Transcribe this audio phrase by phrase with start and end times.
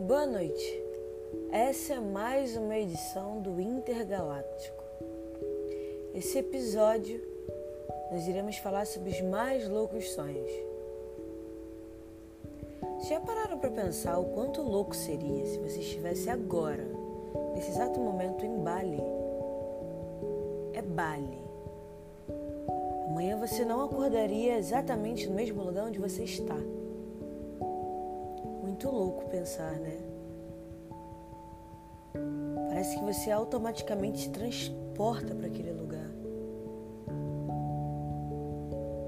[0.00, 0.82] noite.
[1.52, 4.82] Essa é mais uma edição do Intergaláctico.
[6.14, 7.20] Esse episódio
[8.10, 10.50] nós iremos falar sobre os mais loucos sonhos.
[13.08, 16.86] Já pararam para pensar o quanto louco seria se você estivesse agora,
[17.54, 19.02] nesse exato momento, em Bali?
[20.72, 21.38] É Bali.
[23.06, 26.56] Amanhã você não acordaria exatamente no mesmo lugar onde você está.
[28.62, 29.98] Muito louco pensar, né?
[32.68, 36.10] Parece que você automaticamente se transporta para aquele lugar.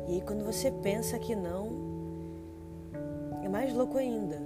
[0.08, 1.70] E aí, quando você pensa que não,
[3.42, 4.36] é mais louco ainda.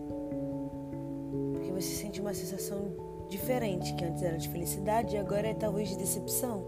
[1.52, 5.88] Porque você sente uma sensação diferente, que antes era de felicidade e agora é talvez
[5.88, 6.64] de decepção.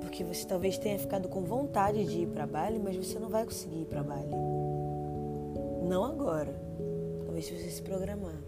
[0.00, 3.44] Porque você talvez tenha ficado com vontade de ir para Bali, mas você não vai
[3.44, 4.61] conseguir ir para Bali.
[5.92, 6.58] Não agora.
[7.26, 8.40] Talvez se você se programar.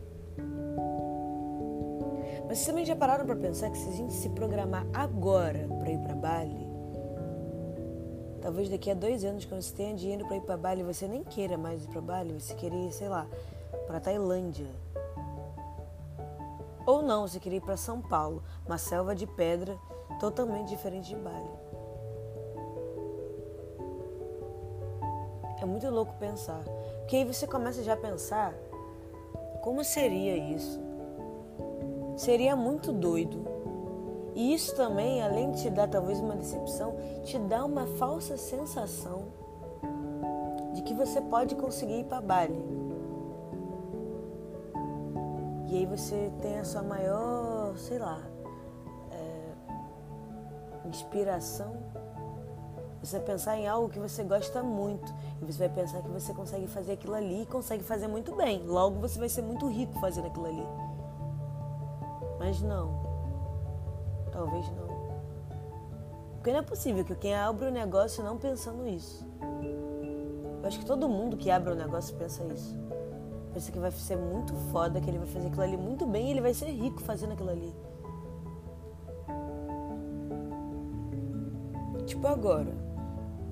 [2.48, 5.90] Mas vocês também já pararam para pensar que se a gente se programar agora para
[5.90, 6.66] ir para Bali,
[8.40, 11.22] talvez daqui a dois anos, quando você tenha dinheiro para ir para Bali, você nem
[11.22, 13.26] queira mais ir para Bali, você queria ir, sei lá,
[13.86, 14.70] para Tailândia.
[16.86, 19.78] Ou não, você queria ir para São Paulo, uma selva de pedra
[20.18, 21.63] totalmente diferente de Bali.
[25.64, 26.62] É muito louco pensar.
[26.98, 28.52] Porque aí você começa já a pensar
[29.62, 30.78] como seria isso.
[32.18, 33.42] Seria muito doido.
[34.34, 39.24] E isso também, além de te dar talvez uma decepção, te dá uma falsa sensação
[40.74, 42.62] de que você pode conseguir ir para Bali.
[45.70, 48.20] E aí você tem a sua maior, sei lá,
[49.12, 51.74] é, inspiração.
[53.04, 55.12] Você vai pensar em algo que você gosta muito.
[55.42, 58.62] E você vai pensar que você consegue fazer aquilo ali e consegue fazer muito bem.
[58.64, 60.66] Logo você vai ser muito rico fazendo aquilo ali.
[62.38, 63.04] Mas não.
[64.32, 64.88] Talvez não.
[66.36, 69.26] Porque não é possível que quem abre o negócio não pensando isso.
[70.62, 72.74] Eu acho que todo mundo que abre o negócio pensa isso.
[73.52, 76.30] Pensa que vai ser muito foda, que ele vai fazer aquilo ali muito bem e
[76.30, 77.74] ele vai ser rico fazendo aquilo ali.
[82.06, 82.93] Tipo agora.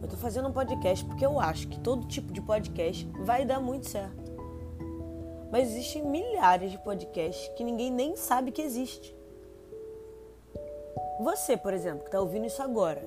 [0.03, 3.61] Eu tô fazendo um podcast porque eu acho que todo tipo de podcast vai dar
[3.61, 4.33] muito certo.
[5.51, 9.17] Mas existem milhares de podcasts que ninguém nem sabe que existe.
[11.21, 13.07] Você, por exemplo, que está ouvindo isso agora,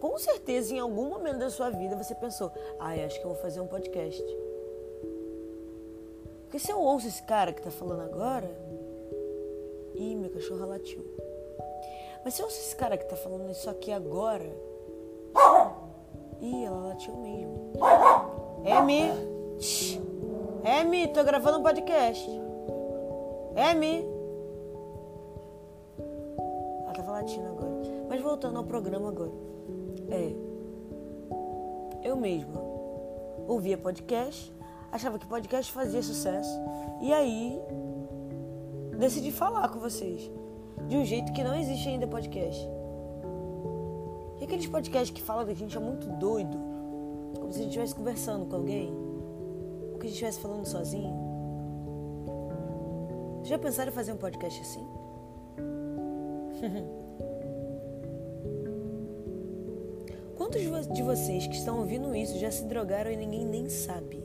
[0.00, 3.40] com certeza em algum momento da sua vida você pensou: ah, acho que eu vou
[3.40, 4.24] fazer um podcast.
[6.42, 8.50] Porque se eu ouço esse cara que está falando agora.
[9.94, 11.04] Ih, meu cachorro latiu.
[12.24, 14.50] Mas se eu ouço esse cara que está falando isso aqui agora.
[16.40, 17.72] Ih, ela latiu mesmo.
[18.64, 19.10] Emi!
[20.64, 22.28] Emi, tô gravando um podcast.
[23.56, 24.04] Emi!
[26.84, 27.82] Ela tava latindo agora.
[28.08, 29.32] Mas voltando ao programa agora.
[30.10, 30.34] É.
[32.02, 32.66] Eu mesma
[33.48, 34.52] ouvia podcast,
[34.90, 36.50] achava que podcast fazia sucesso.
[37.00, 37.60] E aí
[38.98, 40.30] decidi falar com vocês.
[40.88, 42.68] De um jeito que não existe ainda podcast.
[44.40, 46.58] E aqueles podcasts que falam que a gente é muito doido.
[47.38, 48.92] Como se a gente estivesse conversando com alguém.
[49.92, 51.14] Ou que a gente estivesse falando sozinho.
[53.44, 54.84] Já pensaram em fazer um podcast assim?
[60.36, 60.60] Quantos
[60.92, 64.22] de vocês que estão ouvindo isso já se drogaram e ninguém nem sabe?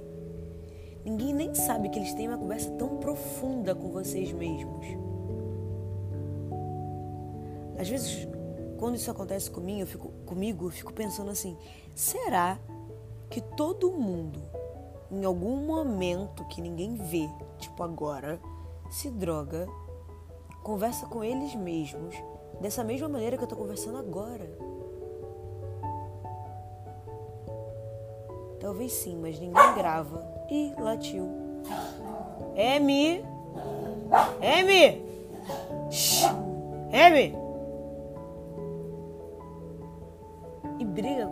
[1.05, 4.85] Ninguém nem sabe que eles têm uma conversa tão profunda com vocês mesmos.
[7.77, 8.27] Às vezes,
[8.81, 11.55] quando isso acontece comigo, eu fico, comigo, eu fico pensando assim:
[11.93, 12.57] será
[13.29, 14.41] que todo mundo,
[15.11, 18.41] em algum momento que ninguém vê, tipo agora,
[18.89, 19.67] se droga,
[20.63, 22.15] conversa com eles mesmos
[22.59, 24.49] dessa mesma maneira que eu tô conversando agora?
[28.59, 30.25] Talvez sim, mas ninguém grava.
[30.49, 31.29] Ih, latiu.
[32.55, 33.23] M.
[34.41, 35.03] M.
[36.91, 37.40] M.
[40.91, 41.25] E briga